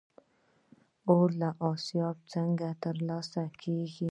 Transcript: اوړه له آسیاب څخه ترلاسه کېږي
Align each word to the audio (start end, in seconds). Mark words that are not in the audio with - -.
اوړه 1.09 1.35
له 1.41 1.49
آسیاب 1.71 2.17
څخه 2.31 2.67
ترلاسه 2.83 3.41
کېږي 3.61 4.07